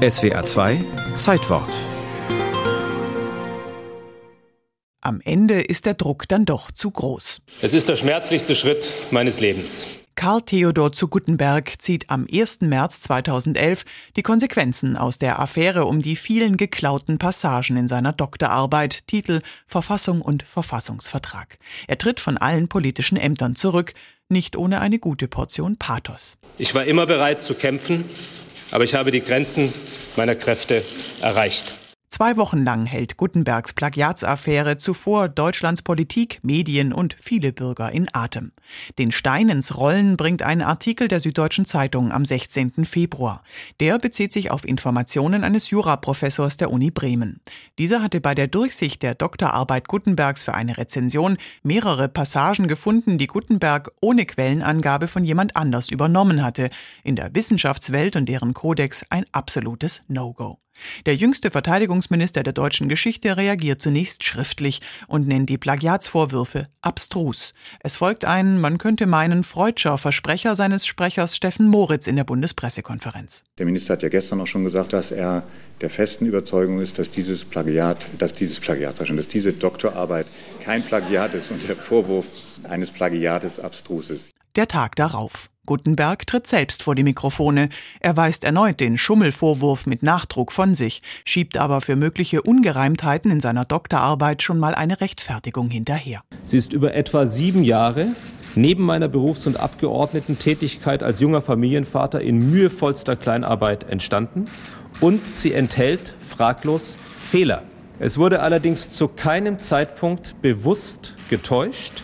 SWA 0.00 0.46
2 0.46 0.82
Zeitwort 1.18 1.68
Am 5.02 5.20
Ende 5.22 5.60
ist 5.60 5.84
der 5.84 5.92
Druck 5.92 6.26
dann 6.26 6.46
doch 6.46 6.70
zu 6.70 6.90
groß. 6.90 7.42
Es 7.60 7.74
ist 7.74 7.90
der 7.90 7.96
schmerzlichste 7.96 8.54
Schritt 8.54 8.88
meines 9.10 9.40
Lebens. 9.40 9.86
Karl 10.14 10.40
Theodor 10.40 10.92
zu 10.92 11.08
Guttenberg 11.08 11.74
zieht 11.82 12.08
am 12.08 12.26
1. 12.32 12.62
März 12.62 13.02
2011 13.02 13.84
die 14.16 14.22
Konsequenzen 14.22 14.96
aus 14.96 15.18
der 15.18 15.38
Affäre 15.38 15.84
um 15.84 16.00
die 16.00 16.16
vielen 16.16 16.56
geklauten 16.56 17.18
Passagen 17.18 17.76
in 17.76 17.86
seiner 17.86 18.14
Doktorarbeit, 18.14 19.06
Titel 19.06 19.40
Verfassung 19.66 20.22
und 20.22 20.44
Verfassungsvertrag. 20.44 21.58
Er 21.88 21.98
tritt 21.98 22.20
von 22.20 22.38
allen 22.38 22.68
politischen 22.68 23.18
Ämtern 23.18 23.54
zurück, 23.54 23.92
nicht 24.30 24.56
ohne 24.56 24.80
eine 24.80 24.98
gute 24.98 25.28
Portion 25.28 25.76
Pathos. 25.76 26.38
Ich 26.56 26.74
war 26.74 26.84
immer 26.84 27.04
bereit 27.04 27.42
zu 27.42 27.52
kämpfen, 27.52 28.04
aber 28.70 28.84
ich 28.84 28.94
habe 28.94 29.10
die 29.10 29.20
Grenzen 29.20 29.72
meiner 30.16 30.34
Kräfte 30.34 30.84
erreicht. 31.20 31.79
Zwei 32.20 32.36
Wochen 32.36 32.64
lang 32.64 32.84
hält 32.84 33.16
Gutenbergs 33.16 33.72
Plagiatsaffäre 33.72 34.76
zuvor 34.76 35.30
Deutschlands 35.30 35.80
Politik, 35.80 36.40
Medien 36.42 36.92
und 36.92 37.16
viele 37.18 37.50
Bürger 37.50 37.92
in 37.92 38.08
Atem. 38.12 38.52
Den 38.98 39.10
Stein 39.10 39.48
ins 39.48 39.78
Rollen 39.78 40.18
bringt 40.18 40.42
ein 40.42 40.60
Artikel 40.60 41.08
der 41.08 41.18
Süddeutschen 41.18 41.64
Zeitung 41.64 42.12
am 42.12 42.26
16. 42.26 42.84
Februar. 42.84 43.42
Der 43.80 43.98
bezieht 43.98 44.34
sich 44.34 44.50
auf 44.50 44.66
Informationen 44.66 45.44
eines 45.44 45.70
Juraprofessors 45.70 46.58
der 46.58 46.70
Uni 46.70 46.90
Bremen. 46.90 47.40
Dieser 47.78 48.02
hatte 48.02 48.20
bei 48.20 48.34
der 48.34 48.48
Durchsicht 48.48 49.02
der 49.02 49.14
Doktorarbeit 49.14 49.88
Gutenbergs 49.88 50.42
für 50.42 50.52
eine 50.52 50.76
Rezension 50.76 51.38
mehrere 51.62 52.10
Passagen 52.10 52.68
gefunden, 52.68 53.16
die 53.16 53.28
Gutenberg 53.28 53.92
ohne 54.02 54.26
Quellenangabe 54.26 55.08
von 55.08 55.24
jemand 55.24 55.56
anders 55.56 55.88
übernommen 55.88 56.42
hatte. 56.42 56.68
In 57.02 57.16
der 57.16 57.34
Wissenschaftswelt 57.34 58.14
und 58.14 58.28
deren 58.28 58.52
Kodex 58.52 59.06
ein 59.08 59.24
absolutes 59.32 60.02
No-Go. 60.08 60.58
Der 61.06 61.16
jüngste 61.16 61.50
Verteidigungsminister 61.50 62.42
der 62.42 62.52
deutschen 62.52 62.88
Geschichte 62.88 63.36
reagiert 63.36 63.80
zunächst 63.80 64.24
schriftlich 64.24 64.80
und 65.08 65.26
nennt 65.26 65.48
die 65.48 65.58
Plagiatsvorwürfe 65.58 66.68
abstrus. 66.82 67.54
Es 67.80 67.96
folgt 67.96 68.24
ein, 68.24 68.60
man 68.60 68.78
könnte 68.78 69.06
meinen, 69.06 69.44
freudscher 69.44 69.98
Versprecher 69.98 70.54
seines 70.54 70.86
Sprechers 70.86 71.36
Steffen 71.36 71.68
Moritz 71.68 72.06
in 72.06 72.16
der 72.16 72.24
Bundespressekonferenz. 72.24 73.44
Der 73.58 73.66
Minister 73.66 73.94
hat 73.94 74.02
ja 74.02 74.08
gestern 74.08 74.40
auch 74.40 74.46
schon 74.46 74.64
gesagt, 74.64 74.92
dass 74.92 75.10
er 75.10 75.44
der 75.80 75.90
festen 75.90 76.26
Überzeugung 76.26 76.80
ist, 76.80 76.98
dass 76.98 77.10
dieses 77.10 77.44
Plagiat, 77.44 78.06
dass 78.18 78.32
dieses 78.32 78.60
Plagiat, 78.60 79.00
dass 79.00 79.28
diese 79.28 79.52
Doktorarbeit 79.52 80.26
kein 80.62 80.82
Plagiat 80.82 81.34
ist 81.34 81.50
und 81.50 81.66
der 81.68 81.76
Vorwurf 81.76 82.26
eines 82.64 82.90
Plagiates 82.90 83.60
abstrus 83.60 84.10
ist. 84.10 84.32
Der 84.56 84.68
Tag 84.68 84.96
darauf. 84.96 85.48
Gutenberg 85.70 86.26
tritt 86.26 86.48
selbst 86.48 86.82
vor 86.82 86.96
die 86.96 87.04
Mikrofone. 87.04 87.68
Er 88.00 88.16
weist 88.16 88.42
erneut 88.42 88.80
den 88.80 88.98
Schummelvorwurf 88.98 89.86
mit 89.86 90.02
Nachdruck 90.02 90.50
von 90.50 90.74
sich, 90.74 91.00
schiebt 91.24 91.56
aber 91.56 91.80
für 91.80 91.94
mögliche 91.94 92.42
Ungereimtheiten 92.42 93.30
in 93.30 93.38
seiner 93.38 93.64
Doktorarbeit 93.66 94.42
schon 94.42 94.58
mal 94.58 94.74
eine 94.74 95.00
Rechtfertigung 95.00 95.70
hinterher. 95.70 96.22
Sie 96.42 96.56
ist 96.56 96.72
über 96.72 96.94
etwa 96.94 97.24
sieben 97.24 97.62
Jahre 97.62 98.08
neben 98.56 98.82
meiner 98.82 99.06
Berufs- 99.06 99.46
und 99.46 99.60
Abgeordnetentätigkeit 99.60 101.04
als 101.04 101.20
junger 101.20 101.40
Familienvater 101.40 102.20
in 102.20 102.50
mühevollster 102.50 103.14
Kleinarbeit 103.14 103.88
entstanden 103.88 104.46
und 105.00 105.24
sie 105.24 105.52
enthält 105.52 106.16
fraglos 106.18 106.98
Fehler. 107.20 107.62
Es 108.00 108.18
wurde 108.18 108.40
allerdings 108.40 108.88
zu 108.88 109.06
keinem 109.06 109.60
Zeitpunkt 109.60 110.42
bewusst 110.42 111.14
getäuscht 111.28 112.02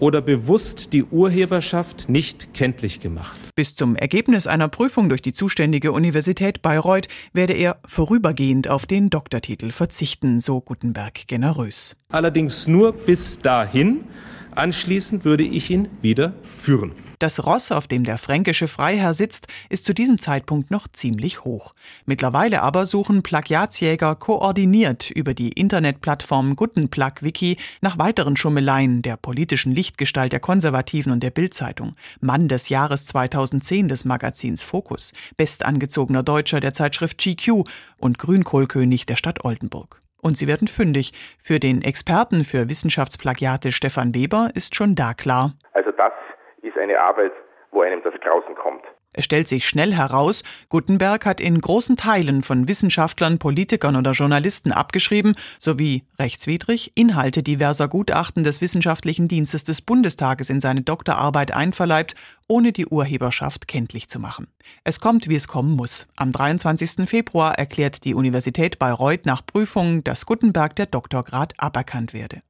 oder 0.00 0.20
bewusst 0.20 0.92
die 0.92 1.04
Urheberschaft 1.04 2.08
nicht 2.08 2.54
kenntlich 2.54 3.00
gemacht. 3.00 3.38
Bis 3.54 3.74
zum 3.74 3.96
Ergebnis 3.96 4.46
einer 4.46 4.68
Prüfung 4.68 5.08
durch 5.08 5.22
die 5.22 5.32
zuständige 5.32 5.92
Universität 5.92 6.62
Bayreuth 6.62 7.08
werde 7.32 7.54
er 7.54 7.78
vorübergehend 7.84 8.68
auf 8.68 8.86
den 8.86 9.10
Doktortitel 9.10 9.70
verzichten, 9.70 10.40
so 10.40 10.60
Gutenberg 10.60 11.26
generös. 11.26 11.96
Allerdings 12.10 12.66
nur 12.66 12.92
bis 12.92 13.38
dahin. 13.38 14.04
Anschließend 14.54 15.24
würde 15.24 15.44
ich 15.44 15.70
ihn 15.70 15.88
wieder 16.02 16.34
führen. 16.58 16.92
Das 17.18 17.44
Ross, 17.44 17.72
auf 17.72 17.88
dem 17.88 18.04
der 18.04 18.16
fränkische 18.16 18.68
Freiherr 18.68 19.12
sitzt, 19.12 19.48
ist 19.70 19.84
zu 19.84 19.92
diesem 19.92 20.18
Zeitpunkt 20.18 20.70
noch 20.70 20.86
ziemlich 20.86 21.44
hoch. 21.44 21.74
Mittlerweile 22.06 22.62
aber 22.62 22.86
suchen 22.86 23.24
Plagiatsjäger 23.24 24.14
koordiniert 24.14 25.10
über 25.10 25.34
die 25.34 25.50
Internetplattform 25.50 26.54
Guttenplug-Wiki 26.54 27.56
nach 27.80 27.98
weiteren 27.98 28.36
Schummeleien 28.36 29.02
der 29.02 29.16
politischen 29.16 29.74
Lichtgestalt 29.74 30.32
der 30.32 30.38
Konservativen 30.38 31.10
und 31.10 31.22
der 31.24 31.30
Bildzeitung, 31.30 31.96
Mann 32.20 32.46
des 32.46 32.68
Jahres 32.68 33.06
2010 33.06 33.88
des 33.88 34.04
Magazins 34.04 34.62
Focus, 34.62 35.12
bestangezogener 35.36 36.22
Deutscher 36.22 36.60
der 36.60 36.72
Zeitschrift 36.72 37.18
GQ 37.18 37.64
und 37.98 38.18
Grünkohlkönig 38.18 39.06
der 39.06 39.16
Stadt 39.16 39.44
Oldenburg. 39.44 40.02
Und 40.20 40.36
sie 40.36 40.46
werden 40.46 40.68
fündig. 40.68 41.12
Für 41.42 41.60
den 41.60 41.82
Experten 41.82 42.44
für 42.44 42.68
Wissenschaftsplagiate 42.68 43.72
Stefan 43.72 44.14
Weber 44.14 44.50
ist 44.54 44.74
schon 44.74 44.94
da 44.94 45.14
klar. 45.14 45.54
Also 45.74 45.90
das 45.96 46.12
eine 46.78 47.00
Arbeit, 47.00 47.32
wo 47.70 47.82
einem 47.82 48.02
das 48.02 48.14
Grausen 48.20 48.54
kommt. 48.54 48.84
Es 49.12 49.24
stellt 49.24 49.48
sich 49.48 49.66
schnell 49.66 49.94
heraus, 49.94 50.42
Gutenberg 50.68 51.26
hat 51.26 51.40
in 51.40 51.60
großen 51.60 51.96
Teilen 51.96 52.42
von 52.42 52.68
Wissenschaftlern, 52.68 53.38
Politikern 53.38 53.96
oder 53.96 54.12
Journalisten 54.12 54.70
abgeschrieben, 54.70 55.34
sowie 55.58 56.04
rechtswidrig 56.20 56.92
Inhalte 56.94 57.42
diverser 57.42 57.88
Gutachten 57.88 58.44
des 58.44 58.60
Wissenschaftlichen 58.60 59.26
Dienstes 59.26 59.64
des 59.64 59.80
Bundestages 59.80 60.50
in 60.50 60.60
seine 60.60 60.82
Doktorarbeit 60.82 61.52
einverleibt, 61.52 62.14
ohne 62.46 62.70
die 62.70 62.86
Urheberschaft 62.86 63.66
kenntlich 63.66 64.08
zu 64.08 64.20
machen. 64.20 64.46
Es 64.84 65.00
kommt, 65.00 65.28
wie 65.28 65.36
es 65.36 65.48
kommen 65.48 65.74
muss. 65.74 66.06
Am 66.16 66.30
23. 66.30 67.08
Februar 67.08 67.58
erklärt 67.58 68.04
die 68.04 68.14
Universität 68.14 68.78
Bayreuth 68.78 69.26
nach 69.26 69.44
Prüfung, 69.44 70.04
dass 70.04 70.26
Gutenberg 70.26 70.76
der 70.76 70.86
Doktorgrad 70.86 71.54
aberkannt 71.58 72.12
werde. 72.12 72.42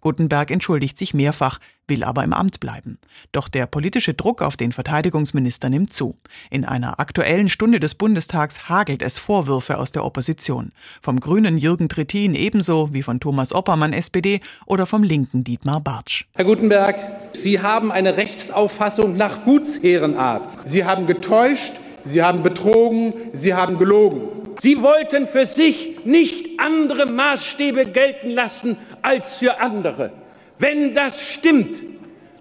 Gutenberg 0.00 0.50
entschuldigt 0.50 0.98
sich 0.98 1.14
mehrfach, 1.14 1.58
will 1.88 2.04
aber 2.04 2.24
im 2.24 2.32
Amt 2.32 2.60
bleiben. 2.60 2.98
Doch 3.32 3.48
der 3.48 3.66
politische 3.66 4.14
Druck 4.14 4.42
auf 4.42 4.56
den 4.56 4.72
Verteidigungsminister 4.72 5.68
nimmt 5.68 5.92
zu. 5.92 6.16
In 6.50 6.64
einer 6.64 7.00
aktuellen 7.00 7.48
Stunde 7.48 7.80
des 7.80 7.94
Bundestags 7.94 8.68
hagelt 8.68 9.02
es 9.02 9.18
Vorwürfe 9.18 9.78
aus 9.78 9.92
der 9.92 10.04
Opposition. 10.04 10.72
Vom 11.00 11.20
grünen 11.20 11.58
Jürgen 11.58 11.88
Trittin 11.88 12.34
ebenso 12.34 12.92
wie 12.92 13.02
von 13.02 13.20
Thomas 13.20 13.52
Oppermann 13.52 13.92
SPD 13.92 14.40
oder 14.66 14.86
vom 14.86 15.02
linken 15.02 15.44
Dietmar 15.44 15.80
Bartsch. 15.80 16.24
Herr 16.34 16.44
Gutenberg, 16.44 16.96
Sie 17.32 17.60
haben 17.60 17.92
eine 17.92 18.16
Rechtsauffassung 18.16 19.16
nach 19.16 19.44
Gutsherrenart. 19.44 20.68
Sie 20.68 20.84
haben 20.84 21.06
getäuscht, 21.06 21.74
Sie 22.04 22.22
haben 22.22 22.42
betrogen, 22.42 23.14
Sie 23.32 23.54
haben 23.54 23.78
gelogen. 23.78 24.45
Sie 24.60 24.80
wollten 24.82 25.26
für 25.26 25.44
sich 25.46 26.04
nicht 26.04 26.58
andere 26.58 27.06
Maßstäbe 27.06 27.86
gelten 27.86 28.30
lassen 28.30 28.78
als 29.02 29.34
für 29.34 29.60
andere. 29.60 30.12
Wenn 30.58 30.94
das 30.94 31.22
stimmt, 31.22 31.82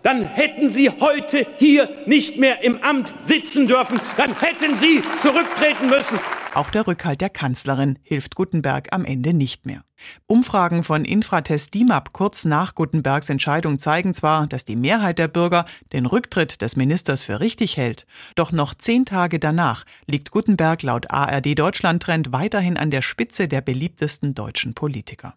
dann 0.03 0.23
hätten 0.23 0.69
Sie 0.69 0.89
heute 0.89 1.45
hier 1.57 1.89
nicht 2.05 2.37
mehr 2.37 2.63
im 2.63 2.83
Amt 2.83 3.13
sitzen 3.21 3.65
dürfen, 3.67 3.99
dann 4.17 4.39
hätten 4.39 4.75
Sie 4.75 5.01
zurücktreten 5.21 5.87
müssen. 5.87 6.19
Auch 6.55 6.69
der 6.69 6.87
Rückhalt 6.87 7.19
der 7.19 7.29
Kanzlerin 7.29 7.99
hilft 8.01 8.35
Gutenberg 8.35 8.87
am 8.91 9.03
Ende 9.03 9.33
nicht 9.33 9.65
mehr. 9.65 9.83
Umfragen 10.25 10.83
von 10.83 11.03
Infratest 11.03 11.73
DIMAP 11.73 12.13
kurz 12.13 12.45
nach 12.45 12.75
Gutenbergs 12.75 13.29
Entscheidung 13.29 13.77
zeigen 13.77 14.13
zwar, 14.13 14.47
dass 14.47 14.63
die 14.63 14.77
Mehrheit 14.77 15.19
der 15.19 15.27
Bürger 15.27 15.65
den 15.91 16.05
Rücktritt 16.05 16.61
des 16.61 16.77
Ministers 16.77 17.23
für 17.23 17.41
richtig 17.41 17.75
hält, 17.75 18.07
doch 18.35 18.53
noch 18.53 18.73
zehn 18.73 19.03
Tage 19.05 19.37
danach 19.37 19.83
liegt 20.07 20.31
Gutenberg 20.31 20.81
laut 20.81 21.11
ARD 21.11 21.59
Deutschland 21.59 22.01
Trend 22.01 22.31
weiterhin 22.31 22.77
an 22.77 22.89
der 22.89 23.01
Spitze 23.01 23.49
der 23.49 23.59
beliebtesten 23.59 24.33
deutschen 24.33 24.73
Politiker. 24.73 25.35